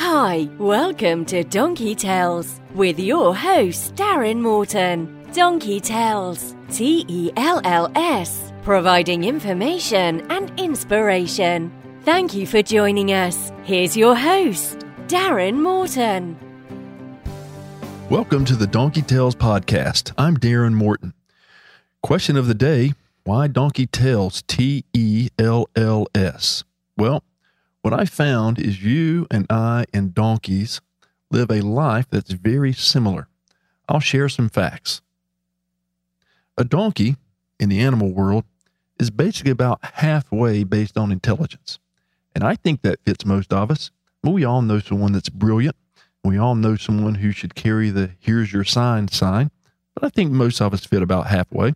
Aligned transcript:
Hi, 0.00 0.48
welcome 0.58 1.24
to 1.24 1.42
Donkey 1.42 1.92
Tells 1.96 2.60
with 2.72 3.00
your 3.00 3.34
host, 3.34 3.96
Darren 3.96 4.40
Morton. 4.40 5.28
Donkey 5.32 5.80
Tells, 5.80 6.54
T 6.70 7.04
E 7.08 7.32
L 7.36 7.60
L 7.64 7.90
S, 7.96 8.52
providing 8.62 9.24
information 9.24 10.24
and 10.30 10.52
inspiration. 10.56 11.72
Thank 12.02 12.32
you 12.32 12.46
for 12.46 12.62
joining 12.62 13.08
us. 13.08 13.50
Here's 13.64 13.96
your 13.96 14.14
host, 14.14 14.78
Darren 15.08 15.60
Morton. 15.60 16.38
Welcome 18.08 18.44
to 18.44 18.54
the 18.54 18.68
Donkey 18.68 19.02
Tells 19.02 19.34
podcast. 19.34 20.12
I'm 20.16 20.36
Darren 20.36 20.74
Morton. 20.74 21.12
Question 22.04 22.36
of 22.36 22.46
the 22.46 22.54
day 22.54 22.94
Why 23.24 23.48
Donkey 23.48 23.88
Tells? 23.88 24.42
T 24.42 24.84
E 24.94 25.30
L 25.40 25.68
L 25.74 26.06
S. 26.14 26.62
Well, 26.96 27.24
what 27.82 27.92
I 27.92 28.04
found 28.04 28.58
is 28.58 28.82
you 28.82 29.26
and 29.30 29.46
I 29.50 29.86
and 29.92 30.14
donkeys 30.14 30.80
live 31.30 31.50
a 31.50 31.60
life 31.60 32.06
that's 32.10 32.32
very 32.32 32.72
similar. 32.72 33.28
I'll 33.88 34.00
share 34.00 34.28
some 34.28 34.48
facts. 34.48 35.00
A 36.56 36.64
donkey 36.64 37.16
in 37.60 37.68
the 37.68 37.80
animal 37.80 38.12
world 38.12 38.44
is 38.98 39.10
basically 39.10 39.52
about 39.52 39.78
halfway 39.82 40.64
based 40.64 40.98
on 40.98 41.12
intelligence. 41.12 41.78
And 42.34 42.44
I 42.44 42.56
think 42.56 42.82
that 42.82 43.00
fits 43.04 43.24
most 43.24 43.52
of 43.52 43.70
us. 43.70 43.90
We 44.22 44.44
all 44.44 44.62
know 44.62 44.80
someone 44.80 45.12
that's 45.12 45.28
brilliant. 45.28 45.76
We 46.24 46.36
all 46.36 46.54
know 46.54 46.76
someone 46.76 47.16
who 47.16 47.30
should 47.30 47.54
carry 47.54 47.90
the 47.90 48.10
here's 48.18 48.52
your 48.52 48.64
sign 48.64 49.08
sign. 49.08 49.50
But 49.94 50.04
I 50.04 50.08
think 50.10 50.32
most 50.32 50.60
of 50.60 50.74
us 50.74 50.84
fit 50.84 51.02
about 51.02 51.28
halfway. 51.28 51.74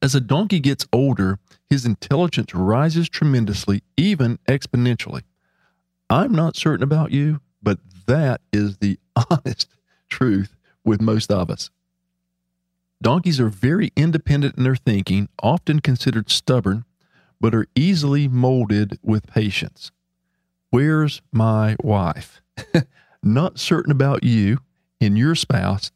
As 0.00 0.14
a 0.14 0.20
donkey 0.20 0.60
gets 0.60 0.86
older, 0.92 1.38
his 1.68 1.84
intelligence 1.84 2.54
rises 2.54 3.08
tremendously, 3.08 3.82
even 3.96 4.38
exponentially. 4.48 5.22
I'm 6.08 6.32
not 6.32 6.56
certain 6.56 6.84
about 6.84 7.10
you, 7.10 7.40
but 7.62 7.78
that 8.06 8.40
is 8.52 8.78
the 8.78 8.98
honest 9.30 9.68
truth 10.08 10.54
with 10.84 11.00
most 11.00 11.32
of 11.32 11.50
us. 11.50 11.70
Donkeys 13.02 13.40
are 13.40 13.48
very 13.48 13.92
independent 13.96 14.56
in 14.56 14.64
their 14.64 14.76
thinking, 14.76 15.28
often 15.42 15.80
considered 15.80 16.30
stubborn, 16.30 16.84
but 17.40 17.54
are 17.54 17.66
easily 17.74 18.28
molded 18.28 18.98
with 19.02 19.26
patience. 19.26 19.90
Where's 20.70 21.22
my 21.32 21.76
wife? 21.82 22.40
Not 23.22 23.58
certain 23.58 23.92
about 23.92 24.24
you 24.24 24.58
and 25.00 25.16
your 25.16 25.34
spouse, 25.34 25.90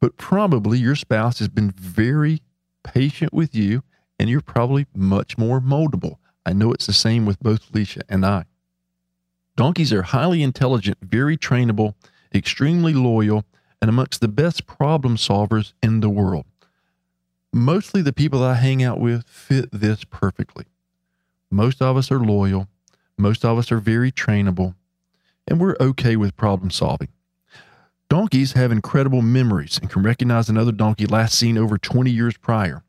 but 0.00 0.16
probably 0.16 0.78
your 0.78 0.96
spouse 0.96 1.38
has 1.38 1.48
been 1.48 1.70
very 1.70 2.42
patient 2.92 3.32
with 3.32 3.54
you 3.54 3.82
and 4.18 4.28
you're 4.28 4.40
probably 4.40 4.86
much 4.94 5.38
more 5.38 5.60
moldable. 5.60 6.16
I 6.44 6.52
know 6.52 6.72
it's 6.72 6.86
the 6.86 6.92
same 6.92 7.24
with 7.24 7.40
both 7.40 7.70
Alicia 7.72 8.02
and 8.08 8.24
I. 8.24 8.44
Donkeys 9.56 9.92
are 9.92 10.02
highly 10.02 10.42
intelligent, 10.42 10.98
very 11.02 11.36
trainable, 11.36 11.94
extremely 12.34 12.94
loyal, 12.94 13.44
and 13.80 13.88
amongst 13.88 14.20
the 14.20 14.28
best 14.28 14.66
problem 14.66 15.16
solvers 15.16 15.72
in 15.82 16.00
the 16.00 16.08
world. 16.08 16.46
Mostly 17.52 18.02
the 18.02 18.12
people 18.12 18.42
I 18.42 18.54
hang 18.54 18.82
out 18.82 19.00
with 19.00 19.26
fit 19.28 19.68
this 19.72 20.04
perfectly. 20.04 20.66
Most 21.50 21.82
of 21.82 21.96
us 21.96 22.10
are 22.10 22.20
loyal, 22.20 22.68
most 23.18 23.44
of 23.44 23.58
us 23.58 23.70
are 23.70 23.78
very 23.78 24.10
trainable, 24.10 24.74
and 25.46 25.60
we're 25.60 25.76
okay 25.80 26.16
with 26.16 26.36
problem 26.36 26.70
solving. 26.70 27.08
Donkeys 28.12 28.52
have 28.52 28.70
incredible 28.70 29.22
memories 29.22 29.78
and 29.78 29.88
can 29.88 30.02
recognize 30.02 30.50
another 30.50 30.70
donkey 30.70 31.06
last 31.06 31.34
seen 31.34 31.56
over 31.56 31.78
20 31.78 32.10
years 32.10 32.36
prior. 32.36 32.84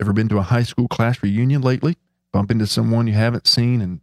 Ever 0.00 0.14
been 0.14 0.30
to 0.30 0.38
a 0.38 0.42
high 0.42 0.62
school 0.62 0.88
class 0.88 1.22
reunion 1.22 1.60
lately? 1.60 1.98
Bump 2.32 2.50
into 2.50 2.66
someone 2.66 3.06
you 3.06 3.12
haven't 3.12 3.46
seen 3.46 3.82
in 3.82 4.00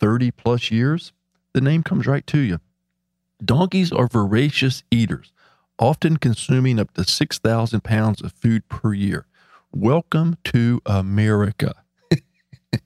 30 0.00 0.30
plus 0.30 0.70
years? 0.70 1.12
The 1.52 1.60
name 1.60 1.82
comes 1.82 2.06
right 2.06 2.26
to 2.28 2.38
you. 2.38 2.60
Donkeys 3.44 3.92
are 3.92 4.08
voracious 4.08 4.82
eaters, 4.90 5.34
often 5.78 6.16
consuming 6.16 6.80
up 6.80 6.94
to 6.94 7.04
6,000 7.04 7.84
pounds 7.84 8.22
of 8.22 8.32
food 8.32 8.66
per 8.70 8.94
year. 8.94 9.26
Welcome 9.70 10.38
to 10.44 10.80
America. 10.86 11.74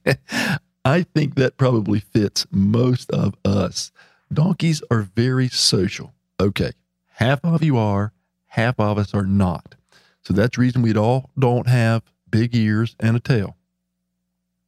I 0.83 1.03
think 1.03 1.35
that 1.35 1.55
probably 1.55 2.01
fits 2.01 2.45
most 2.51 3.09
of 3.11 3.35
us. 3.45 3.93
Donkeys 4.33 4.83
are 4.91 5.03
very 5.03 5.47
social. 5.47 6.13
Okay, 6.41 6.71
half 7.19 7.43
of 7.43 7.61
you 7.61 7.77
are, 7.77 8.13
half 8.47 8.79
of 8.79 8.97
us 8.97 9.13
are 9.13 9.25
not. 9.25 9.75
So 10.23 10.33
that's 10.33 10.55
the 10.55 10.61
reason 10.61 10.81
we 10.81 10.95
all 10.95 11.29
don't 11.37 11.67
have 11.67 12.01
big 12.31 12.55
ears 12.55 12.95
and 12.97 13.17
a 13.17 13.19
tail. 13.19 13.57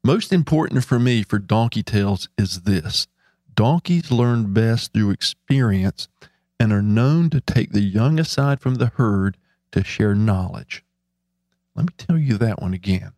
Most 0.04 0.34
important 0.34 0.84
for 0.84 1.00
me 1.00 1.24
for 1.24 1.40
donkey 1.40 1.82
tells 1.82 2.28
is 2.38 2.64
this 2.64 3.08
donkeys 3.56 4.12
learn 4.12 4.54
best 4.54 4.92
through 4.92 5.12
experience 5.12 6.10
and 6.60 6.74
are 6.74 6.82
known 6.82 7.30
to 7.30 7.40
take 7.40 7.72
the 7.72 7.82
young 7.82 8.20
aside 8.20 8.60
from 8.60 8.76
the 8.76 8.88
herd 8.88 9.38
to 9.72 9.82
share 9.82 10.14
knowledge. 10.14 10.84
Let 11.74 11.86
me 11.86 11.94
tell 11.98 12.18
you 12.18 12.38
that 12.38 12.62
one 12.62 12.74
again. 12.74 13.14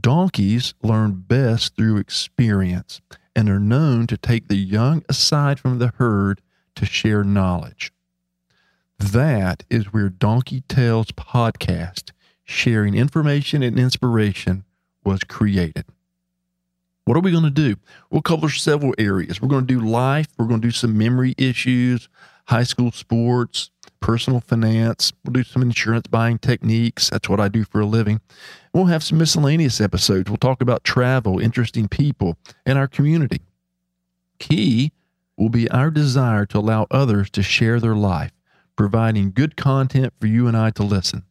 Donkeys 0.00 0.72
learn 0.84 1.24
best 1.26 1.74
through 1.74 1.96
experience 1.96 3.00
and 3.34 3.48
are 3.48 3.58
known 3.58 4.06
to 4.06 4.16
take 4.16 4.46
the 4.46 4.56
young 4.56 5.02
aside 5.08 5.58
from 5.58 5.80
the 5.80 5.92
herd 5.96 6.40
to 6.76 6.86
share 6.86 7.24
knowledge. 7.24 7.92
That 8.98 9.64
is 9.70 9.92
where 9.92 10.08
Donkey 10.08 10.62
Tells 10.62 11.08
podcast, 11.12 12.10
sharing 12.44 12.94
information 12.94 13.62
and 13.62 13.78
inspiration, 13.78 14.64
was 15.04 15.20
created. 15.20 15.84
What 17.04 17.16
are 17.16 17.20
we 17.20 17.30
going 17.30 17.44
to 17.44 17.50
do? 17.50 17.76
We'll 18.10 18.22
cover 18.22 18.48
several 18.48 18.94
areas. 18.98 19.40
We're 19.40 19.48
going 19.48 19.66
to 19.66 19.78
do 19.78 19.86
life, 19.86 20.26
we're 20.38 20.46
going 20.46 20.60
to 20.60 20.66
do 20.66 20.72
some 20.72 20.98
memory 20.98 21.34
issues, 21.38 22.08
high 22.46 22.64
school 22.64 22.90
sports, 22.90 23.70
personal 24.00 24.40
finance. 24.40 25.12
We'll 25.24 25.32
do 25.32 25.44
some 25.44 25.62
insurance 25.62 26.06
buying 26.08 26.38
techniques. 26.38 27.10
That's 27.10 27.28
what 27.28 27.40
I 27.40 27.48
do 27.48 27.64
for 27.64 27.80
a 27.80 27.86
living. 27.86 28.20
We'll 28.72 28.86
have 28.86 29.02
some 29.02 29.18
miscellaneous 29.18 29.80
episodes. 29.80 30.30
We'll 30.30 30.36
talk 30.36 30.60
about 30.60 30.84
travel, 30.84 31.38
interesting 31.38 31.88
people, 31.88 32.36
and 32.64 32.78
our 32.78 32.88
community. 32.88 33.40
Key 34.38 34.92
will 35.36 35.48
be 35.48 35.70
our 35.70 35.90
desire 35.90 36.46
to 36.46 36.58
allow 36.58 36.86
others 36.90 37.30
to 37.30 37.42
share 37.42 37.80
their 37.80 37.94
life, 37.94 38.32
providing 38.76 39.32
good 39.32 39.56
content 39.56 40.12
for 40.20 40.26
you 40.26 40.46
and 40.46 40.56
I 40.56 40.70
to 40.70 40.82
listen. 40.82 41.24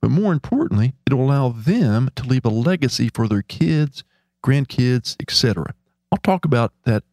But 0.00 0.10
more 0.10 0.32
importantly, 0.32 0.94
it'll 1.06 1.22
allow 1.22 1.50
them 1.50 2.10
to 2.16 2.24
leave 2.24 2.44
a 2.44 2.50
legacy 2.50 3.10
for 3.12 3.28
their 3.28 3.42
kids, 3.42 4.04
grandkids, 4.44 5.16
etc. 5.20 5.74
I'll 6.10 6.18
talk 6.18 6.44
about 6.44 6.72
that 6.84 7.04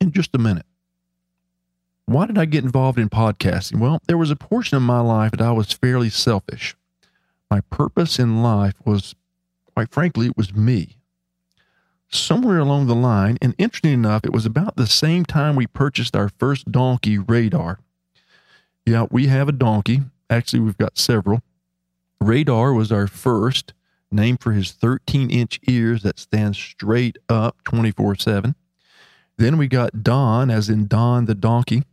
in 0.00 0.12
just 0.12 0.34
a 0.34 0.38
minute. 0.38 0.66
Why 2.06 2.26
did 2.26 2.38
I 2.38 2.44
get 2.44 2.64
involved 2.64 2.98
in 2.98 3.08
podcasting? 3.08 3.78
Well, 3.78 4.00
there 4.08 4.18
was 4.18 4.30
a 4.30 4.36
portion 4.36 4.76
of 4.76 4.82
my 4.82 5.00
life 5.00 5.32
that 5.32 5.40
I 5.40 5.52
was 5.52 5.72
fairly 5.72 6.10
selfish. 6.10 6.76
My 7.50 7.60
purpose 7.60 8.18
in 8.18 8.42
life 8.42 8.74
was, 8.84 9.14
quite 9.74 9.90
frankly, 9.90 10.26
it 10.26 10.36
was 10.36 10.54
me. 10.54 10.96
Somewhere 12.08 12.58
along 12.58 12.86
the 12.86 12.96
line, 12.96 13.38
and 13.40 13.54
interesting 13.58 13.92
enough, 13.92 14.24
it 14.24 14.32
was 14.32 14.44
about 14.44 14.74
the 14.74 14.88
same 14.88 15.24
time 15.24 15.54
we 15.54 15.68
purchased 15.68 16.16
our 16.16 16.28
first 16.28 16.72
donkey 16.72 17.18
radar. 17.18 17.78
Yeah, 18.90 19.06
we 19.08 19.28
have 19.28 19.48
a 19.48 19.52
donkey. 19.52 20.00
Actually, 20.28 20.58
we've 20.58 20.76
got 20.76 20.98
several. 20.98 21.42
Radar 22.20 22.72
was 22.72 22.90
our 22.90 23.06
first, 23.06 23.72
named 24.10 24.40
for 24.40 24.50
his 24.50 24.72
13 24.72 25.30
inch 25.30 25.60
ears 25.68 26.02
that 26.02 26.18
stand 26.18 26.56
straight 26.56 27.16
up 27.28 27.62
24 27.62 28.16
7. 28.16 28.56
Then 29.36 29.58
we 29.58 29.68
got 29.68 30.02
Don, 30.02 30.50
as 30.50 30.68
in 30.68 30.88
Don 30.88 31.26
the 31.26 31.36
donkey. 31.36 31.84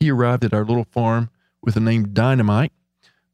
He 0.00 0.10
arrived 0.10 0.46
at 0.46 0.54
our 0.54 0.64
little 0.64 0.86
farm 0.90 1.28
with 1.62 1.74
the 1.74 1.80
name 1.80 2.14
Dynamite. 2.14 2.72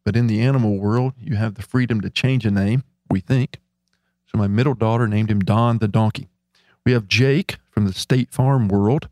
But 0.04 0.16
in 0.16 0.26
the 0.26 0.40
animal 0.40 0.78
world, 0.78 1.12
you 1.16 1.36
have 1.36 1.54
the 1.54 1.62
freedom 1.62 2.00
to 2.00 2.10
change 2.10 2.44
a 2.44 2.50
name, 2.50 2.82
we 3.08 3.20
think. 3.20 3.60
So 4.26 4.36
my 4.36 4.48
middle 4.48 4.74
daughter 4.74 5.06
named 5.06 5.30
him 5.30 5.38
Don 5.38 5.78
the 5.78 5.86
Donkey. 5.86 6.26
We 6.84 6.90
have 6.90 7.06
Jake 7.06 7.58
from 7.70 7.86
the 7.86 7.92
State 7.92 8.32
Farm 8.32 8.66
world. 8.66 9.08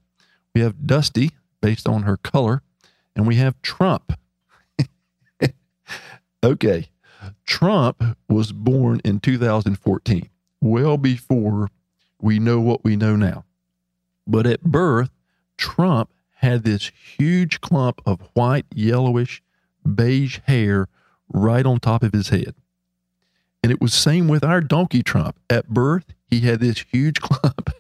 We 0.53 0.62
have 0.62 0.84
Dusty, 0.84 1.31
based 1.61 1.88
on 1.88 2.02
her 2.02 2.17
color. 2.17 2.62
And 3.15 3.27
we 3.27 3.37
have 3.37 3.61
Trump. 3.62 4.12
okay. 6.45 6.89
Trump 7.45 8.17
was 8.29 8.53
born 8.53 9.01
in 9.05 9.21
2014, 9.21 10.29
well 10.61 10.97
before 10.97 11.69
we 12.21 12.39
know 12.39 12.61
what 12.61 12.85
we 12.85 12.97
know 12.97 13.17
now. 13.17 13.45
But 14.27 14.47
at 14.47 14.62
birth, 14.62 15.11
Trump 15.57 16.11
had 16.37 16.65
this 16.65 16.91
huge 17.19 17.61
clump 17.61 18.01
of 18.07 18.21
white, 18.33 18.67
yellowish, 18.75 19.43
beige 19.95 20.39
hair 20.47 20.89
right 21.33 21.67
on 21.67 21.81
top 21.81 22.03
of 22.03 22.12
his 22.12 22.29
head. 22.29 22.55
And 23.62 23.71
it 23.71 23.81
was 23.81 23.93
same 23.93 24.27
with 24.29 24.43
our 24.43 24.61
donkey 24.61 25.03
Trump. 25.03 25.39
At 25.51 25.69
birth, 25.69 26.15
he 26.27 26.41
had 26.41 26.61
this 26.61 26.85
huge 26.91 27.21
clump 27.21 27.71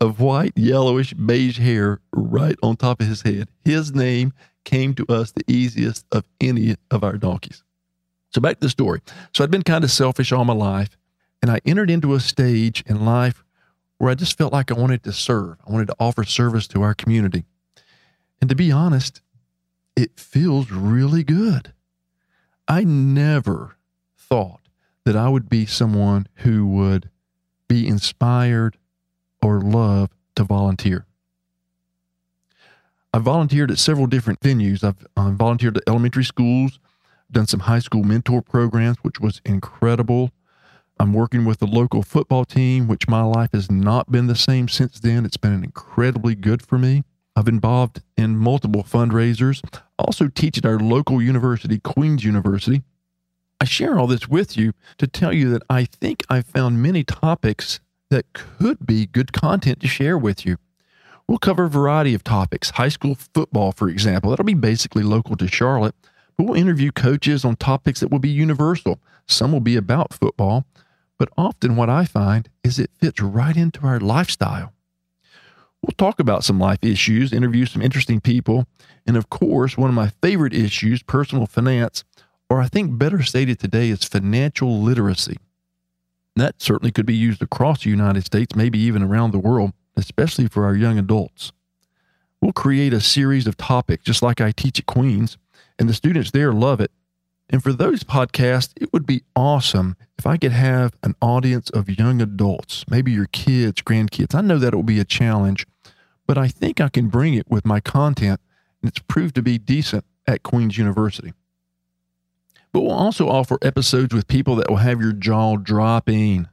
of 0.00 0.20
white, 0.20 0.52
yellowish, 0.56 1.14
beige 1.14 1.58
hair 1.58 2.00
right 2.12 2.56
on 2.62 2.76
top 2.76 3.00
of 3.00 3.06
his 3.06 3.22
head. 3.22 3.48
His 3.64 3.94
name 3.94 4.32
came 4.64 4.94
to 4.94 5.06
us 5.08 5.32
the 5.32 5.44
easiest 5.46 6.06
of 6.12 6.24
any 6.40 6.76
of 6.90 7.02
our 7.02 7.16
donkeys. 7.16 7.64
So 8.30 8.40
back 8.40 8.56
to 8.56 8.66
the 8.66 8.70
story. 8.70 9.00
So 9.34 9.42
I'd 9.42 9.50
been 9.50 9.62
kind 9.62 9.84
of 9.84 9.90
selfish 9.90 10.32
all 10.32 10.44
my 10.44 10.54
life, 10.54 10.96
and 11.40 11.50
I 11.50 11.60
entered 11.64 11.90
into 11.90 12.14
a 12.14 12.20
stage 12.20 12.84
in 12.86 13.04
life 13.04 13.44
where 13.96 14.10
I 14.10 14.14
just 14.14 14.38
felt 14.38 14.52
like 14.52 14.70
I 14.70 14.74
wanted 14.74 15.02
to 15.04 15.12
serve. 15.12 15.56
I 15.66 15.72
wanted 15.72 15.88
to 15.88 15.96
offer 15.98 16.24
service 16.24 16.68
to 16.68 16.82
our 16.82 16.94
community. 16.94 17.44
And 18.40 18.48
to 18.50 18.56
be 18.56 18.70
honest, 18.70 19.22
it 19.96 20.20
feels 20.20 20.70
really 20.70 21.24
good. 21.24 21.72
I 22.68 22.84
never 22.84 23.76
thought 24.16 24.60
that 25.04 25.16
I 25.16 25.28
would 25.28 25.48
be 25.48 25.66
someone 25.66 26.28
who 26.36 26.66
would 26.66 27.10
be 27.66 27.88
inspired 27.88 28.76
or 29.48 29.60
love 29.62 30.10
to 30.36 30.44
volunteer. 30.44 31.06
I've 33.14 33.22
volunteered 33.22 33.70
at 33.70 33.78
several 33.78 34.06
different 34.06 34.40
venues. 34.40 34.84
I've 34.84 35.34
volunteered 35.34 35.78
at 35.78 35.82
elementary 35.86 36.24
schools, 36.24 36.78
done 37.30 37.46
some 37.46 37.60
high 37.60 37.78
school 37.78 38.04
mentor 38.04 38.42
programs, 38.42 38.98
which 38.98 39.20
was 39.20 39.40
incredible. 39.46 40.30
I'm 41.00 41.14
working 41.14 41.46
with 41.46 41.60
the 41.60 41.66
local 41.66 42.02
football 42.02 42.44
team, 42.44 42.88
which 42.88 43.08
my 43.08 43.22
life 43.22 43.50
has 43.52 43.70
not 43.70 44.12
been 44.12 44.26
the 44.26 44.36
same 44.36 44.68
since 44.68 45.00
then. 45.00 45.24
It's 45.24 45.36
been 45.38 45.64
incredibly 45.64 46.34
good 46.34 46.60
for 46.60 46.76
me. 46.76 47.04
I've 47.34 47.48
involved 47.48 48.02
in 48.16 48.36
multiple 48.36 48.82
fundraisers. 48.82 49.62
I 49.98 50.02
also 50.02 50.28
teach 50.28 50.58
at 50.58 50.66
our 50.66 50.78
local 50.78 51.22
university, 51.22 51.78
Queens 51.78 52.24
University. 52.24 52.82
I 53.60 53.64
share 53.64 53.98
all 53.98 54.06
this 54.06 54.28
with 54.28 54.56
you 54.56 54.72
to 54.98 55.06
tell 55.06 55.32
you 55.32 55.48
that 55.50 55.62
I 55.70 55.84
think 55.84 56.24
I've 56.28 56.46
found 56.46 56.82
many 56.82 57.04
topics 57.04 57.80
that 58.10 58.32
could 58.32 58.86
be 58.86 59.06
good 59.06 59.32
content 59.32 59.80
to 59.80 59.88
share 59.88 60.16
with 60.16 60.46
you. 60.46 60.56
We'll 61.26 61.38
cover 61.38 61.64
a 61.64 61.68
variety 61.68 62.14
of 62.14 62.24
topics. 62.24 62.70
High 62.70 62.88
school 62.88 63.14
football, 63.14 63.72
for 63.72 63.88
example, 63.88 64.30
that'll 64.30 64.44
be 64.44 64.54
basically 64.54 65.02
local 65.02 65.36
to 65.36 65.46
Charlotte, 65.46 65.94
but 66.36 66.44
we'll 66.44 66.56
interview 66.56 66.90
coaches 66.90 67.44
on 67.44 67.56
topics 67.56 68.00
that 68.00 68.10
will 68.10 68.18
be 68.18 68.30
universal. 68.30 68.98
Some 69.26 69.52
will 69.52 69.60
be 69.60 69.76
about 69.76 70.14
football, 70.14 70.64
but 71.18 71.28
often 71.36 71.76
what 71.76 71.90
I 71.90 72.06
find 72.06 72.48
is 72.64 72.78
it 72.78 72.90
fits 72.98 73.20
right 73.20 73.56
into 73.56 73.86
our 73.86 74.00
lifestyle. 74.00 74.72
We'll 75.82 75.94
talk 75.98 76.18
about 76.18 76.44
some 76.44 76.58
life 76.58 76.78
issues, 76.82 77.32
interview 77.32 77.66
some 77.66 77.82
interesting 77.82 78.20
people, 78.20 78.66
and 79.06 79.16
of 79.16 79.28
course, 79.28 79.76
one 79.76 79.90
of 79.90 79.94
my 79.94 80.10
favorite 80.22 80.54
issues, 80.54 81.02
personal 81.02 81.46
finance, 81.46 82.04
or 82.48 82.60
I 82.60 82.68
think 82.68 82.98
better 82.98 83.22
stated 83.22 83.58
today 83.58 83.90
is 83.90 84.02
financial 84.02 84.80
literacy. 84.80 85.36
That 86.38 86.62
certainly 86.62 86.92
could 86.92 87.06
be 87.06 87.16
used 87.16 87.42
across 87.42 87.82
the 87.82 87.90
United 87.90 88.24
States, 88.24 88.54
maybe 88.54 88.78
even 88.78 89.02
around 89.02 89.32
the 89.32 89.38
world, 89.38 89.72
especially 89.96 90.46
for 90.46 90.64
our 90.64 90.74
young 90.74 90.98
adults. 90.98 91.52
We'll 92.40 92.52
create 92.52 92.92
a 92.92 93.00
series 93.00 93.46
of 93.46 93.56
topics 93.56 94.04
just 94.04 94.22
like 94.22 94.40
I 94.40 94.52
teach 94.52 94.78
at 94.78 94.86
Queens, 94.86 95.36
and 95.78 95.88
the 95.88 95.94
students 95.94 96.30
there 96.30 96.52
love 96.52 96.80
it. 96.80 96.92
And 97.50 97.62
for 97.62 97.72
those 97.72 98.04
podcasts, 98.04 98.72
it 98.80 98.92
would 98.92 99.06
be 99.06 99.22
awesome 99.34 99.96
if 100.18 100.26
I 100.26 100.36
could 100.36 100.52
have 100.52 100.94
an 101.02 101.14
audience 101.20 101.70
of 101.70 101.88
young 101.88 102.20
adults, 102.20 102.84
maybe 102.88 103.10
your 103.10 103.26
kids, 103.26 103.82
grandkids. 103.82 104.34
I 104.34 104.40
know 104.42 104.58
that 104.58 104.74
it 104.74 104.76
will 104.76 104.82
be 104.82 105.00
a 105.00 105.04
challenge, 105.04 105.66
but 106.26 106.36
I 106.36 106.48
think 106.48 106.80
I 106.80 106.88
can 106.88 107.08
bring 107.08 107.34
it 107.34 107.48
with 107.48 107.64
my 107.64 107.80
content, 107.80 108.40
and 108.82 108.88
it's 108.88 109.00
proved 109.00 109.34
to 109.36 109.42
be 109.42 109.58
decent 109.58 110.04
at 110.26 110.42
Queens 110.42 110.76
University. 110.76 111.32
But 112.72 112.80
we'll 112.82 112.92
also 112.92 113.28
offer 113.28 113.58
episodes 113.62 114.14
with 114.14 114.28
people 114.28 114.56
that 114.56 114.68
will 114.68 114.76
have 114.76 115.00
your 115.00 115.12
jaw 115.12 115.56
dropping. 115.56 116.48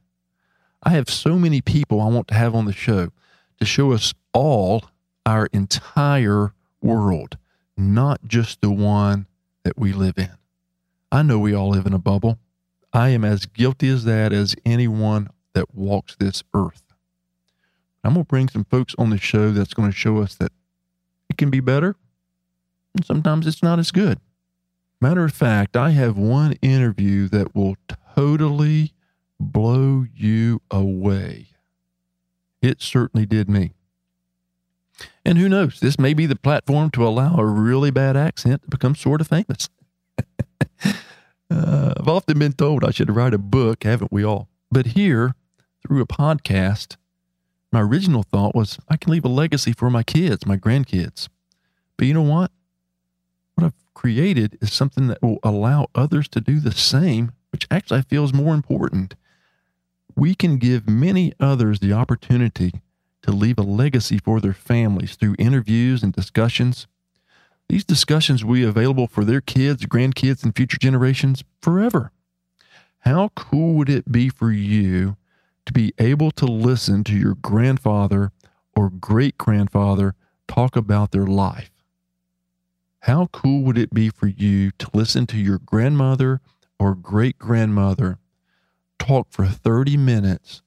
I 0.82 0.90
have 0.90 1.10
so 1.10 1.38
many 1.38 1.60
people 1.60 2.00
I 2.00 2.08
want 2.08 2.28
to 2.28 2.34
have 2.34 2.54
on 2.54 2.64
the 2.64 2.72
show 2.72 3.10
to 3.58 3.66
show 3.66 3.92
us 3.92 4.14
all 4.32 4.84
our 5.24 5.46
entire 5.52 6.52
world, 6.80 7.36
not 7.76 8.20
just 8.26 8.60
the 8.60 8.70
one 8.70 9.26
that 9.64 9.78
we 9.78 9.92
live 9.92 10.16
in. 10.16 10.30
I 11.10 11.22
know 11.22 11.38
we 11.38 11.54
all 11.54 11.70
live 11.70 11.86
in 11.86 11.92
a 11.92 11.98
bubble. 11.98 12.38
I 12.92 13.10
am 13.10 13.24
as 13.24 13.46
guilty 13.46 13.88
as 13.88 14.04
that 14.04 14.32
as 14.32 14.54
anyone 14.64 15.28
that 15.54 15.74
walks 15.74 16.16
this 16.16 16.42
earth. 16.54 16.82
I'm 18.04 18.14
going 18.14 18.24
to 18.24 18.28
bring 18.28 18.48
some 18.48 18.64
folks 18.64 18.94
on 18.98 19.10
the 19.10 19.18
show 19.18 19.50
that's 19.50 19.74
going 19.74 19.90
to 19.90 19.96
show 19.96 20.18
us 20.18 20.36
that 20.36 20.52
it 21.28 21.36
can 21.36 21.50
be 21.50 21.60
better, 21.60 21.96
and 22.94 23.04
sometimes 23.04 23.46
it's 23.46 23.62
not 23.62 23.80
as 23.80 23.90
good. 23.90 24.20
Matter 25.00 25.24
of 25.24 25.32
fact, 25.32 25.76
I 25.76 25.90
have 25.90 26.16
one 26.16 26.52
interview 26.62 27.28
that 27.28 27.54
will 27.54 27.76
totally 28.14 28.92
blow 29.38 30.06
you 30.14 30.62
away. 30.70 31.48
It 32.62 32.80
certainly 32.80 33.26
did 33.26 33.50
me. 33.50 33.72
And 35.24 35.36
who 35.36 35.48
knows, 35.48 35.80
this 35.80 35.98
may 35.98 36.14
be 36.14 36.24
the 36.24 36.36
platform 36.36 36.90
to 36.90 37.06
allow 37.06 37.36
a 37.36 37.44
really 37.44 37.90
bad 37.90 38.16
accent 38.16 38.62
to 38.62 38.68
become 38.68 38.94
sort 38.94 39.20
of 39.20 39.28
famous. 39.28 39.68
uh, 40.84 41.94
I've 41.98 42.08
often 42.08 42.38
been 42.38 42.54
told 42.54 42.82
I 42.82 42.90
should 42.90 43.14
write 43.14 43.34
a 43.34 43.38
book, 43.38 43.84
haven't 43.84 44.12
we 44.12 44.24
all? 44.24 44.48
But 44.70 44.86
here, 44.88 45.34
through 45.82 46.00
a 46.00 46.06
podcast, 46.06 46.96
my 47.70 47.82
original 47.82 48.22
thought 48.22 48.54
was 48.54 48.78
I 48.88 48.96
can 48.96 49.12
leave 49.12 49.24
a 49.24 49.28
legacy 49.28 49.72
for 49.72 49.90
my 49.90 50.02
kids, 50.02 50.46
my 50.46 50.56
grandkids. 50.56 51.28
But 51.98 52.06
you 52.06 52.14
know 52.14 52.22
what? 52.22 52.50
Created 53.96 54.58
is 54.60 54.74
something 54.74 55.06
that 55.06 55.22
will 55.22 55.38
allow 55.42 55.88
others 55.94 56.28
to 56.28 56.38
do 56.38 56.60
the 56.60 56.70
same, 56.70 57.32
which 57.50 57.66
actually 57.70 58.00
I 58.00 58.02
feel 58.02 58.24
is 58.24 58.34
more 58.34 58.52
important. 58.52 59.14
We 60.14 60.34
can 60.34 60.58
give 60.58 60.86
many 60.86 61.32
others 61.40 61.80
the 61.80 61.94
opportunity 61.94 62.82
to 63.22 63.32
leave 63.32 63.58
a 63.58 63.62
legacy 63.62 64.18
for 64.18 64.38
their 64.38 64.52
families 64.52 65.16
through 65.16 65.36
interviews 65.38 66.02
and 66.02 66.12
discussions. 66.12 66.86
These 67.70 67.84
discussions 67.84 68.44
will 68.44 68.56
be 68.56 68.64
available 68.64 69.06
for 69.06 69.24
their 69.24 69.40
kids, 69.40 69.86
grandkids, 69.86 70.44
and 70.44 70.54
future 70.54 70.78
generations 70.78 71.42
forever. 71.62 72.12
How 72.98 73.30
cool 73.34 73.72
would 73.76 73.88
it 73.88 74.12
be 74.12 74.28
for 74.28 74.50
you 74.50 75.16
to 75.64 75.72
be 75.72 75.94
able 75.98 76.32
to 76.32 76.44
listen 76.44 77.02
to 77.04 77.16
your 77.16 77.36
grandfather 77.36 78.30
or 78.76 78.90
great 78.90 79.38
grandfather 79.38 80.14
talk 80.46 80.76
about 80.76 81.12
their 81.12 81.26
life? 81.26 81.70
How 83.06 83.26
cool 83.26 83.62
would 83.62 83.78
it 83.78 83.94
be 83.94 84.10
for 84.10 84.26
you 84.26 84.72
to 84.78 84.90
listen 84.92 85.28
to 85.28 85.36
your 85.36 85.60
grandmother 85.60 86.40
or 86.76 86.96
great 86.96 87.38
grandmother 87.38 88.18
talk 88.98 89.28
for 89.30 89.46
30 89.46 89.96
minutes 89.96 90.60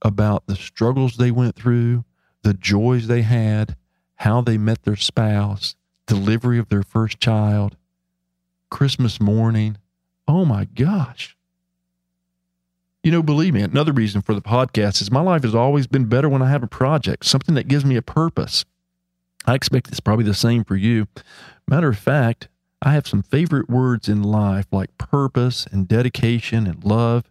about 0.00 0.46
the 0.46 0.54
struggles 0.54 1.16
they 1.16 1.32
went 1.32 1.56
through, 1.56 2.04
the 2.42 2.54
joys 2.54 3.08
they 3.08 3.22
had, 3.22 3.74
how 4.14 4.40
they 4.40 4.56
met 4.56 4.84
their 4.84 4.94
spouse, 4.94 5.74
delivery 6.06 6.60
of 6.60 6.68
their 6.68 6.84
first 6.84 7.18
child, 7.18 7.76
Christmas 8.70 9.20
morning? 9.20 9.76
Oh 10.28 10.44
my 10.44 10.66
gosh. 10.66 11.36
You 13.02 13.10
know, 13.10 13.20
believe 13.20 13.52
me, 13.52 13.62
another 13.62 13.92
reason 13.92 14.22
for 14.22 14.34
the 14.36 14.40
podcast 14.40 15.02
is 15.02 15.10
my 15.10 15.22
life 15.22 15.42
has 15.42 15.56
always 15.56 15.88
been 15.88 16.04
better 16.04 16.28
when 16.28 16.40
I 16.40 16.50
have 16.50 16.62
a 16.62 16.68
project, 16.68 17.26
something 17.26 17.56
that 17.56 17.66
gives 17.66 17.84
me 17.84 17.96
a 17.96 18.02
purpose. 18.02 18.64
I 19.46 19.54
expect 19.54 19.88
it's 19.88 20.00
probably 20.00 20.24
the 20.24 20.34
same 20.34 20.64
for 20.64 20.76
you. 20.76 21.06
Matter 21.68 21.88
of 21.88 21.98
fact, 21.98 22.48
I 22.82 22.92
have 22.92 23.06
some 23.06 23.22
favorite 23.22 23.68
words 23.68 24.08
in 24.08 24.22
life 24.22 24.66
like 24.70 24.96
purpose 24.98 25.66
and 25.70 25.88
dedication 25.88 26.66
and 26.66 26.84
love. 26.84 27.24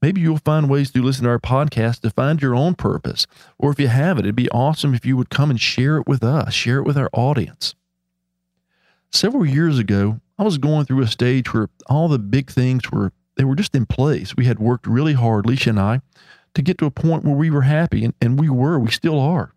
Maybe 0.00 0.20
you'll 0.20 0.38
find 0.38 0.70
ways 0.70 0.90
to 0.92 1.02
listen 1.02 1.24
to 1.24 1.30
our 1.30 1.38
podcast 1.38 2.00
to 2.00 2.10
find 2.10 2.40
your 2.40 2.54
own 2.54 2.74
purpose. 2.74 3.26
Or 3.58 3.70
if 3.70 3.80
you 3.80 3.88
have 3.88 4.18
it, 4.18 4.24
it'd 4.24 4.36
be 4.36 4.50
awesome 4.50 4.94
if 4.94 5.04
you 5.04 5.16
would 5.16 5.30
come 5.30 5.50
and 5.50 5.60
share 5.60 5.96
it 5.96 6.06
with 6.06 6.22
us, 6.22 6.54
share 6.54 6.78
it 6.78 6.84
with 6.84 6.96
our 6.96 7.10
audience. 7.12 7.74
Several 9.10 9.44
years 9.44 9.78
ago, 9.78 10.20
I 10.38 10.44
was 10.44 10.58
going 10.58 10.84
through 10.84 11.02
a 11.02 11.08
stage 11.08 11.52
where 11.52 11.68
all 11.86 12.08
the 12.08 12.18
big 12.18 12.50
things 12.50 12.90
were 12.92 13.12
they 13.36 13.44
were 13.44 13.56
just 13.56 13.74
in 13.74 13.86
place. 13.86 14.36
We 14.36 14.46
had 14.46 14.58
worked 14.58 14.86
really 14.86 15.14
hard, 15.14 15.46
Leisha 15.46 15.68
and 15.68 15.80
I, 15.80 16.00
to 16.54 16.62
get 16.62 16.76
to 16.78 16.86
a 16.86 16.90
point 16.90 17.24
where 17.24 17.36
we 17.36 17.50
were 17.50 17.62
happy, 17.62 18.04
and, 18.04 18.12
and 18.20 18.38
we 18.38 18.50
were, 18.50 18.80
we 18.80 18.90
still 18.90 19.18
are. 19.20 19.54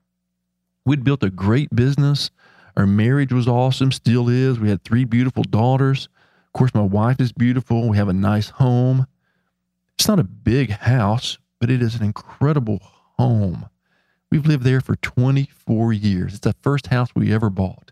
We'd 0.85 1.03
built 1.03 1.23
a 1.23 1.29
great 1.29 1.75
business. 1.75 2.31
Our 2.75 2.87
marriage 2.87 3.33
was 3.33 3.47
awesome, 3.47 3.91
still 3.91 4.29
is. 4.29 4.59
We 4.59 4.69
had 4.69 4.83
three 4.83 5.05
beautiful 5.05 5.43
daughters. 5.43 6.09
Of 6.47 6.53
course, 6.53 6.73
my 6.73 6.81
wife 6.81 7.19
is 7.19 7.31
beautiful. 7.31 7.89
We 7.89 7.97
have 7.97 8.09
a 8.09 8.13
nice 8.13 8.49
home. 8.49 9.07
It's 9.95 10.07
not 10.07 10.19
a 10.19 10.23
big 10.23 10.71
house, 10.71 11.37
but 11.59 11.69
it 11.69 11.81
is 11.81 11.95
an 11.95 12.03
incredible 12.03 12.79
home. 13.17 13.69
We've 14.31 14.45
lived 14.45 14.63
there 14.63 14.81
for 14.81 14.95
24 14.95 15.93
years. 15.93 16.33
It's 16.33 16.39
the 16.39 16.55
first 16.61 16.87
house 16.87 17.09
we 17.13 17.33
ever 17.33 17.49
bought. 17.49 17.91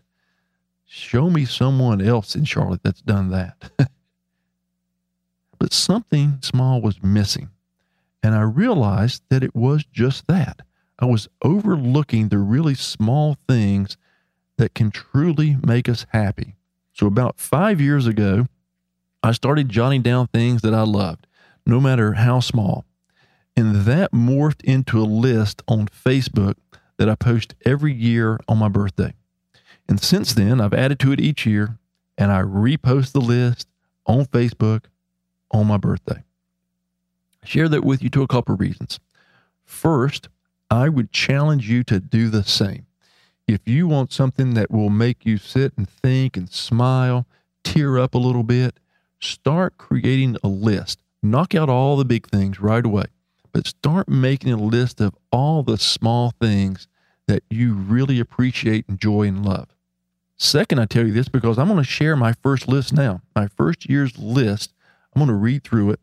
Show 0.86 1.30
me 1.30 1.44
someone 1.44 2.00
else 2.00 2.34
in 2.34 2.44
Charlotte 2.44 2.82
that's 2.82 3.02
done 3.02 3.30
that. 3.30 3.70
but 5.58 5.72
something 5.72 6.38
small 6.42 6.80
was 6.80 7.02
missing. 7.02 7.50
And 8.22 8.34
I 8.34 8.42
realized 8.42 9.22
that 9.28 9.44
it 9.44 9.54
was 9.54 9.84
just 9.84 10.26
that. 10.26 10.62
I 11.00 11.06
was 11.06 11.28
overlooking 11.42 12.28
the 12.28 12.38
really 12.38 12.74
small 12.74 13.36
things 13.48 13.96
that 14.58 14.74
can 14.74 14.90
truly 14.90 15.56
make 15.64 15.88
us 15.88 16.04
happy. 16.10 16.56
So, 16.92 17.06
about 17.06 17.40
five 17.40 17.80
years 17.80 18.06
ago, 18.06 18.46
I 19.22 19.32
started 19.32 19.68
jotting 19.68 20.02
down 20.02 20.26
things 20.28 20.60
that 20.62 20.74
I 20.74 20.82
loved, 20.82 21.26
no 21.64 21.80
matter 21.80 22.14
how 22.14 22.40
small. 22.40 22.84
And 23.56 23.74
that 23.86 24.12
morphed 24.12 24.62
into 24.62 25.00
a 25.00 25.04
list 25.04 25.62
on 25.66 25.88
Facebook 25.88 26.54
that 26.98 27.08
I 27.08 27.14
post 27.14 27.54
every 27.64 27.94
year 27.94 28.38
on 28.46 28.58
my 28.58 28.68
birthday. 28.68 29.14
And 29.88 30.00
since 30.00 30.34
then, 30.34 30.60
I've 30.60 30.74
added 30.74 30.98
to 31.00 31.12
it 31.12 31.20
each 31.20 31.46
year 31.46 31.78
and 32.16 32.30
I 32.30 32.42
repost 32.42 33.12
the 33.12 33.20
list 33.20 33.66
on 34.06 34.26
Facebook 34.26 34.84
on 35.50 35.66
my 35.66 35.78
birthday. 35.78 36.22
I 37.42 37.46
share 37.46 37.68
that 37.68 37.84
with 37.84 38.02
you 38.02 38.10
to 38.10 38.22
a 38.22 38.28
couple 38.28 38.54
of 38.54 38.60
reasons. 38.60 39.00
First, 39.64 40.28
I 40.70 40.88
would 40.88 41.12
challenge 41.12 41.68
you 41.68 41.82
to 41.84 41.98
do 41.98 42.28
the 42.28 42.44
same. 42.44 42.86
If 43.48 43.60
you 43.66 43.88
want 43.88 44.12
something 44.12 44.54
that 44.54 44.70
will 44.70 44.90
make 44.90 45.26
you 45.26 45.36
sit 45.36 45.72
and 45.76 45.88
think 45.88 46.36
and 46.36 46.50
smile, 46.50 47.26
tear 47.64 47.98
up 47.98 48.14
a 48.14 48.18
little 48.18 48.44
bit, 48.44 48.78
start 49.18 49.76
creating 49.76 50.36
a 50.44 50.48
list. 50.48 51.00
Knock 51.22 51.54
out 51.54 51.68
all 51.68 51.96
the 51.96 52.04
big 52.04 52.28
things 52.28 52.60
right 52.60 52.84
away, 52.84 53.06
but 53.52 53.66
start 53.66 54.08
making 54.08 54.52
a 54.52 54.56
list 54.56 55.00
of 55.00 55.14
all 55.32 55.62
the 55.62 55.76
small 55.76 56.32
things 56.40 56.86
that 57.26 57.42
you 57.50 57.74
really 57.74 58.20
appreciate, 58.20 58.84
enjoy, 58.88 59.24
and 59.24 59.44
love. 59.44 59.68
Second, 60.36 60.78
I 60.78 60.86
tell 60.86 61.06
you 61.06 61.12
this 61.12 61.28
because 61.28 61.58
I'm 61.58 61.66
going 61.66 61.78
to 61.78 61.84
share 61.84 62.16
my 62.16 62.32
first 62.32 62.68
list 62.68 62.92
now, 62.92 63.20
my 63.36 63.48
first 63.48 63.90
year's 63.90 64.16
list. 64.18 64.72
I'm 65.14 65.20
going 65.20 65.28
to 65.28 65.34
read 65.34 65.64
through 65.64 65.90
it. 65.90 66.00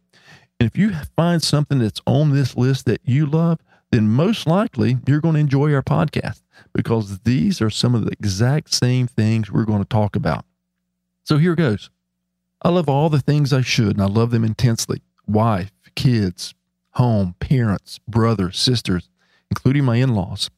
And 0.59 0.67
if 0.67 0.77
you 0.77 0.93
find 1.15 1.41
something 1.41 1.79
that's 1.79 2.01
on 2.05 2.33
this 2.33 2.55
list 2.55 2.85
that 2.85 3.01
you 3.03 3.25
love, 3.25 3.59
then 3.91 4.09
most 4.09 4.47
likely 4.47 4.97
you're 5.07 5.21
going 5.21 5.35
to 5.35 5.39
enjoy 5.39 5.73
our 5.73 5.81
podcast 5.81 6.41
because 6.73 7.19
these 7.19 7.61
are 7.61 7.69
some 7.69 7.95
of 7.95 8.05
the 8.05 8.11
exact 8.11 8.73
same 8.73 9.07
things 9.07 9.51
we're 9.51 9.65
going 9.65 9.81
to 9.81 9.87
talk 9.87 10.15
about. 10.15 10.45
So 11.23 11.37
here 11.37 11.55
goes. 11.55 11.89
I 12.61 12.69
love 12.69 12.89
all 12.89 13.09
the 13.09 13.21
things 13.21 13.53
I 13.53 13.61
should, 13.61 13.91
and 13.91 14.01
I 14.01 14.07
love 14.07 14.31
them 14.31 14.43
intensely 14.43 15.01
wife, 15.27 15.71
kids, 15.95 16.53
home, 16.91 17.35
parents, 17.39 17.99
brothers, 18.07 18.57
sisters, 18.57 19.09
including 19.49 19.85
my 19.85 19.97
in 19.97 20.15
laws. 20.15 20.49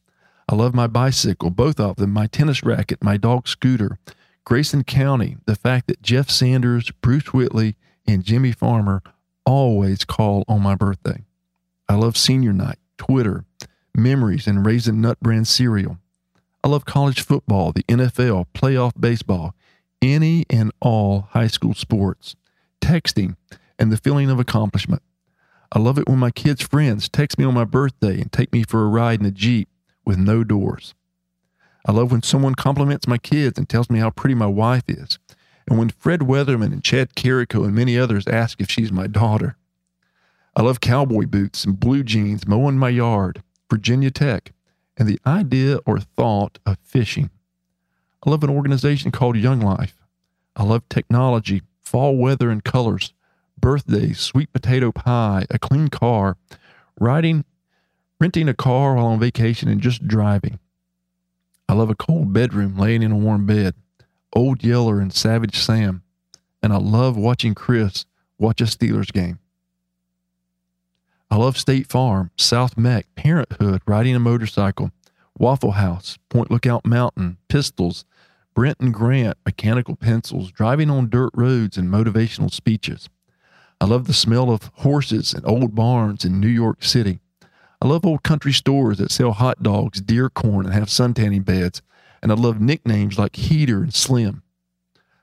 I 0.48 0.56
love 0.56 0.74
my 0.74 0.88
bicycle, 0.88 1.50
both 1.50 1.78
of 1.78 1.96
them, 1.96 2.10
my 2.10 2.26
tennis 2.26 2.64
racket, 2.64 3.04
my 3.04 3.16
dog 3.16 3.46
scooter, 3.46 3.98
Grayson 4.44 4.82
County, 4.82 5.36
the 5.46 5.54
fact 5.54 5.86
that 5.86 6.02
Jeff 6.02 6.28
Sanders, 6.28 6.90
Bruce 7.02 7.32
Whitley, 7.32 7.76
and 8.04 8.24
Jimmy 8.24 8.50
Farmer 8.50 9.00
always 9.46 10.04
call 10.04 10.44
on 10.48 10.60
my 10.60 10.74
birthday. 10.74 11.22
I 11.88 11.94
love 11.94 12.16
senior 12.16 12.52
night, 12.52 12.79
Twitter, 13.00 13.46
memories, 13.94 14.46
and 14.46 14.66
Raisin 14.66 15.00
Nut 15.00 15.18
Bran 15.20 15.46
cereal. 15.46 15.96
I 16.62 16.68
love 16.68 16.84
college 16.84 17.22
football, 17.22 17.72
the 17.72 17.82
NFL, 17.84 18.44
playoff 18.52 18.92
baseball, 19.00 19.54
any 20.02 20.44
and 20.50 20.70
all 20.80 21.28
high 21.30 21.46
school 21.46 21.72
sports, 21.72 22.36
texting, 22.82 23.36
and 23.78 23.90
the 23.90 23.96
feeling 23.96 24.28
of 24.28 24.38
accomplishment. 24.38 25.00
I 25.72 25.78
love 25.78 25.96
it 25.96 26.10
when 26.10 26.18
my 26.18 26.30
kids' 26.30 26.60
friends 26.60 27.08
text 27.08 27.38
me 27.38 27.46
on 27.46 27.54
my 27.54 27.64
birthday 27.64 28.20
and 28.20 28.30
take 28.30 28.52
me 28.52 28.64
for 28.64 28.84
a 28.84 28.88
ride 28.88 29.20
in 29.20 29.24
a 29.26 29.30
Jeep 29.30 29.70
with 30.04 30.18
no 30.18 30.44
doors. 30.44 30.94
I 31.86 31.92
love 31.92 32.12
when 32.12 32.22
someone 32.22 32.54
compliments 32.54 33.08
my 33.08 33.16
kids 33.16 33.56
and 33.58 33.66
tells 33.66 33.88
me 33.88 33.98
how 33.98 34.10
pretty 34.10 34.34
my 34.34 34.44
wife 34.44 34.84
is, 34.88 35.18
and 35.66 35.78
when 35.78 35.88
Fred 35.88 36.20
Weatherman 36.20 36.70
and 36.70 36.84
Chad 36.84 37.14
Carrico 37.14 37.64
and 37.64 37.74
many 37.74 37.98
others 37.98 38.26
ask 38.26 38.60
if 38.60 38.70
she's 38.70 38.92
my 38.92 39.06
daughter. 39.06 39.56
I 40.56 40.62
love 40.62 40.80
cowboy 40.80 41.26
boots 41.26 41.64
and 41.64 41.78
blue 41.78 42.02
jeans, 42.02 42.46
mowing 42.46 42.78
my 42.78 42.88
yard, 42.88 43.42
Virginia 43.68 44.10
Tech, 44.10 44.52
and 44.96 45.08
the 45.08 45.20
idea 45.26 45.78
or 45.86 46.00
thought 46.00 46.58
of 46.66 46.78
fishing. 46.82 47.30
I 48.24 48.30
love 48.30 48.44
an 48.44 48.50
organization 48.50 49.10
called 49.10 49.36
Young 49.36 49.60
Life. 49.60 49.96
I 50.56 50.64
love 50.64 50.88
technology, 50.88 51.62
fall 51.80 52.16
weather 52.16 52.50
and 52.50 52.62
colors, 52.62 53.14
birthdays, 53.58 54.18
sweet 54.20 54.52
potato 54.52 54.92
pie, 54.92 55.46
a 55.50 55.58
clean 55.58 55.88
car, 55.88 56.36
riding 56.98 57.44
renting 58.20 58.48
a 58.48 58.54
car 58.54 58.94
while 58.94 59.06
on 59.06 59.18
vacation, 59.18 59.68
and 59.68 59.80
just 59.80 60.06
driving. 60.06 60.60
I 61.68 61.72
love 61.72 61.90
a 61.90 61.94
cold 61.94 62.32
bedroom 62.32 62.76
laying 62.76 63.02
in 63.02 63.10
a 63.10 63.16
warm 63.16 63.46
bed, 63.46 63.74
Old 64.32 64.62
Yeller 64.62 65.00
and 65.00 65.12
Savage 65.12 65.58
Sam, 65.58 66.02
and 66.62 66.72
I 66.72 66.76
love 66.76 67.16
watching 67.16 67.54
Chris 67.54 68.04
watch 68.38 68.60
a 68.60 68.64
Steelers 68.64 69.12
game. 69.12 69.39
I 71.32 71.36
love 71.36 71.56
State 71.56 71.86
Farm, 71.86 72.32
South 72.36 72.76
Meck, 72.76 73.06
Parenthood, 73.14 73.82
riding 73.86 74.16
a 74.16 74.18
motorcycle, 74.18 74.90
Waffle 75.38 75.72
House, 75.72 76.18
Point 76.28 76.50
Lookout 76.50 76.84
Mountain, 76.84 77.38
Pistols, 77.48 78.04
Brent 78.52 78.80
and 78.80 78.92
Grant, 78.92 79.38
mechanical 79.46 79.94
pencils, 79.94 80.50
driving 80.50 80.90
on 80.90 81.08
dirt 81.08 81.30
roads, 81.34 81.76
and 81.76 81.88
motivational 81.88 82.52
speeches. 82.52 83.08
I 83.80 83.84
love 83.84 84.08
the 84.08 84.12
smell 84.12 84.50
of 84.50 84.72
horses 84.78 85.32
and 85.32 85.46
old 85.46 85.74
barns 85.74 86.24
in 86.24 86.40
New 86.40 86.48
York 86.48 86.82
City. 86.82 87.20
I 87.80 87.86
love 87.86 88.04
old 88.04 88.24
country 88.24 88.52
stores 88.52 88.98
that 88.98 89.12
sell 89.12 89.32
hot 89.32 89.62
dogs, 89.62 90.00
deer 90.00 90.30
corn, 90.30 90.66
and 90.66 90.74
have 90.74 90.88
suntanning 90.88 91.44
beds. 91.44 91.80
And 92.22 92.32
I 92.32 92.34
love 92.34 92.60
nicknames 92.60 93.18
like 93.18 93.36
Heater 93.36 93.82
and 93.82 93.94
Slim. 93.94 94.42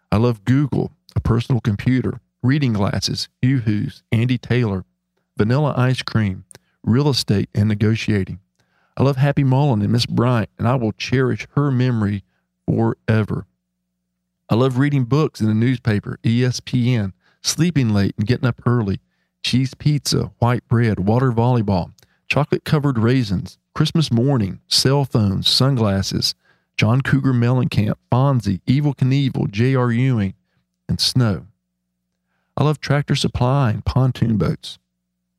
I 0.10 0.18
love 0.18 0.46
Google, 0.46 0.94
a 1.18 1.20
personal 1.20 1.60
computer, 1.60 2.22
reading 2.42 2.74
glasses, 2.74 3.28
Yoo-Hoos, 3.42 4.04
Andy 4.12 4.38
Taylor, 4.38 4.86
vanilla 5.38 5.74
ice 5.78 6.02
cream, 6.02 6.46
real 6.84 7.10
estate, 7.10 7.50
and 7.54 7.68
negotiating. 7.68 8.40
I 8.96 9.04
love 9.04 9.18
Happy 9.18 9.44
Mullen 9.44 9.82
and 9.82 9.92
Miss 9.92 10.06
Bryant, 10.06 10.50
and 10.58 10.68
I 10.68 10.76
will 10.76 10.92
cherish 10.94 11.48
her 11.56 11.70
memory 11.72 12.24
forever. 12.66 13.46
I 14.50 14.56
love 14.56 14.78
reading 14.78 15.04
books 15.04 15.40
in 15.40 15.48
the 15.48 15.54
newspaper, 15.54 16.20
ESPN, 16.24 17.14
sleeping 17.42 17.90
late 17.90 18.16
and 18.18 18.26
getting 18.26 18.48
up 18.48 18.62
early, 18.66 19.00
cheese 19.44 19.74
pizza, 19.74 20.32
white 20.40 20.68
bread, 20.68 21.00
water 21.00 21.32
volleyball, 21.32 21.92
chocolate 22.28 22.64
covered 22.64 22.98
raisins, 22.98 23.58
Christmas 23.76 24.12
morning, 24.12 24.60
cell 24.68 25.06
phones, 25.06 25.48
sunglasses, 25.48 26.34
John 26.78 27.02
Cougar 27.02 27.34
Mellencamp, 27.34 27.96
Fonzie, 28.12 28.62
Evel 28.68 28.96
Knievel, 28.96 29.50
J.R. 29.52 29.92
Ewing, 29.92 30.34
and 30.90 31.00
snow. 31.00 31.48
I 32.56 32.64
love 32.64 32.80
tractor 32.80 33.16
supply 33.16 33.72
and 33.72 33.86
pontoon 33.86 34.38
boats. 34.38 34.80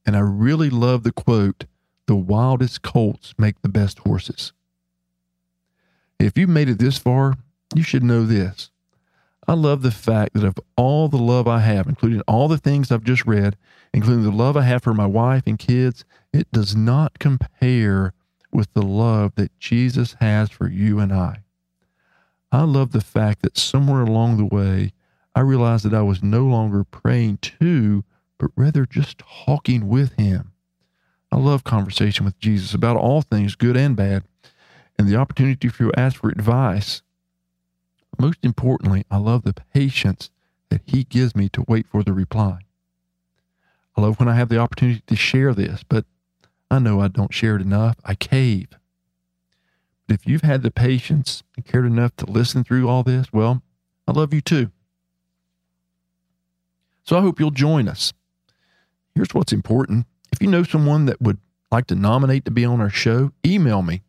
And 0.08 0.16
I 0.16 0.20
really 0.20 0.70
love 0.70 1.02
the 1.02 1.12
quote, 1.12 1.66
the 2.06 2.16
wildest 2.16 2.80
colts 2.80 3.34
make 3.36 3.60
the 3.60 3.68
best 3.68 3.98
horses. 3.98 4.54
If 6.18 6.38
you've 6.38 6.48
made 6.48 6.70
it 6.70 6.78
this 6.78 6.96
far, 6.96 7.34
you 7.74 7.82
should 7.82 8.02
know 8.02 8.24
this. 8.24 8.70
I 9.46 9.52
love 9.52 9.82
the 9.82 9.90
fact 9.90 10.32
that 10.32 10.44
of 10.44 10.54
all 10.78 11.08
the 11.08 11.18
love 11.18 11.46
I 11.46 11.58
have, 11.58 11.86
including 11.86 12.22
all 12.22 12.48
the 12.48 12.56
things 12.56 12.90
I've 12.90 13.04
just 13.04 13.26
read, 13.26 13.58
including 13.92 14.24
the 14.24 14.30
love 14.30 14.56
I 14.56 14.62
have 14.62 14.82
for 14.82 14.94
my 14.94 15.04
wife 15.04 15.42
and 15.44 15.58
kids, 15.58 16.06
it 16.32 16.50
does 16.52 16.74
not 16.74 17.18
compare 17.18 18.14
with 18.50 18.72
the 18.72 18.80
love 18.80 19.34
that 19.34 19.58
Jesus 19.58 20.16
has 20.20 20.48
for 20.48 20.70
you 20.70 21.00
and 21.00 21.12
I. 21.12 21.40
I 22.50 22.62
love 22.62 22.92
the 22.92 23.02
fact 23.02 23.42
that 23.42 23.58
somewhere 23.58 24.00
along 24.00 24.38
the 24.38 24.46
way, 24.46 24.94
I 25.34 25.40
realized 25.40 25.84
that 25.84 25.92
I 25.92 26.00
was 26.00 26.22
no 26.22 26.44
longer 26.44 26.82
praying 26.82 27.40
to, 27.42 28.04
but 28.38 28.50
rather 28.56 28.86
just 28.86 29.18
talking 29.18 29.88
with 29.88 30.12
Him. 30.14 30.52
I 31.30 31.36
love 31.36 31.64
conversation 31.64 32.24
with 32.24 32.38
Jesus 32.38 32.72
about 32.72 32.96
all 32.96 33.22
things, 33.22 33.54
good 33.54 33.76
and 33.76 33.94
bad, 33.94 34.24
and 34.98 35.08
the 35.08 35.16
opportunity 35.16 35.68
for 35.68 35.84
you 35.84 35.92
to 35.92 36.00
ask 36.00 36.16
for 36.16 36.30
advice 36.30 37.02
most 38.18 38.38
importantly, 38.42 39.04
I 39.10 39.18
love 39.18 39.44
the 39.44 39.54
patience 39.74 40.30
that 40.70 40.82
He 40.86 41.04
gives 41.04 41.36
me 41.36 41.48
to 41.50 41.64
wait 41.68 41.86
for 41.86 42.02
the 42.02 42.12
reply. 42.12 42.60
I 43.96 44.00
love 44.00 44.18
when 44.18 44.28
I 44.28 44.34
have 44.34 44.48
the 44.48 44.58
opportunity 44.58 45.02
to 45.06 45.16
share 45.16 45.54
this, 45.54 45.82
but 45.88 46.04
I 46.70 46.78
know 46.78 47.00
I 47.00 47.08
don't 47.08 47.32
share 47.32 47.56
it 47.56 47.62
enough. 47.62 47.96
I 48.04 48.14
cave. 48.14 48.68
But 50.06 50.14
if 50.14 50.26
you've 50.26 50.42
had 50.42 50.62
the 50.62 50.70
patience 50.70 51.42
and 51.56 51.64
cared 51.64 51.86
enough 51.86 52.16
to 52.16 52.26
listen 52.26 52.64
through 52.64 52.88
all 52.88 53.02
this, 53.02 53.32
well, 53.32 53.62
I 54.06 54.12
love 54.12 54.34
you 54.34 54.40
too. 54.40 54.70
So 57.04 57.16
I 57.16 57.20
hope 57.20 57.40
you'll 57.40 57.50
join 57.50 57.88
us. 57.88 58.12
Here's 59.18 59.34
what's 59.34 59.52
important. 59.52 60.06
If 60.30 60.40
you 60.40 60.46
know 60.46 60.62
someone 60.62 61.06
that 61.06 61.20
would 61.20 61.38
like 61.72 61.88
to 61.88 61.96
nominate 61.96 62.44
to 62.44 62.52
be 62.52 62.64
on 62.64 62.80
our 62.80 62.88
show, 62.88 63.32
email 63.44 63.82
me 63.82 64.02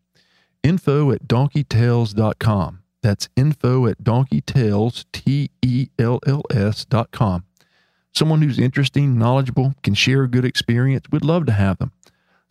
info 0.61 1.11
at 1.11 1.27
donkeytells.com. 1.27 2.83
That's 3.01 3.27
info 3.35 3.87
at 3.87 4.03
donkeytells, 4.03 5.05
T 5.11 5.49
E 5.63 5.87
L 5.97 6.19
L 6.27 6.43
S 6.51 6.85
dot 6.85 7.09
com. 7.09 7.43
Someone 8.13 8.43
who's 8.43 8.59
interesting, 8.59 9.17
knowledgeable, 9.17 9.73
can 9.81 9.95
share 9.95 10.21
a 10.21 10.27
good 10.27 10.45
experience. 10.45 11.07
We'd 11.11 11.25
love 11.25 11.47
to 11.47 11.53
have 11.53 11.79
them. 11.79 11.91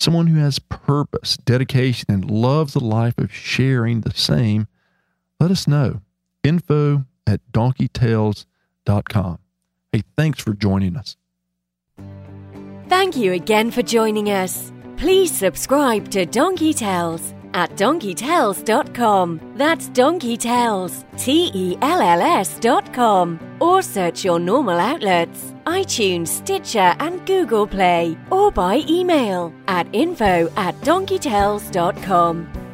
Someone 0.00 0.26
who 0.26 0.40
has 0.40 0.58
purpose, 0.58 1.36
dedication, 1.36 2.06
and 2.08 2.28
loves 2.28 2.72
the 2.72 2.82
life 2.82 3.18
of 3.18 3.32
sharing 3.32 4.00
the 4.00 4.14
same. 4.14 4.66
Let 5.38 5.52
us 5.52 5.68
know. 5.68 6.00
Info 6.42 7.04
at 7.24 7.40
donkeytells.com. 7.52 9.38
Hey, 9.92 10.02
thanks 10.16 10.42
for 10.42 10.54
joining 10.54 10.96
us. 10.96 11.16
Thank 12.88 13.16
you 13.16 13.34
again 13.34 13.70
for 13.70 13.82
joining 13.82 14.30
us. 14.30 14.72
Please 14.96 15.30
subscribe 15.30 16.10
to 16.10 16.24
Donkey 16.24 16.72
Tells 16.72 17.34
at 17.52 17.70
donkeytells.com. 17.76 19.40
That's 19.56 19.90
donkeytells, 19.90 21.04
T 21.18 21.50
E 21.54 21.76
L 21.82 22.00
L 22.00 22.22
S.com. 22.40 23.38
Or 23.60 23.82
search 23.82 24.24
your 24.24 24.38
normal 24.38 24.78
outlets, 24.78 25.54
iTunes, 25.66 26.28
Stitcher, 26.28 26.94
and 26.98 27.26
Google 27.26 27.66
Play, 27.66 28.16
or 28.30 28.50
by 28.50 28.82
email 28.88 29.52
at 29.66 29.86
info 29.92 30.50
at 30.56 30.74
donkeytells.com. 30.80 32.67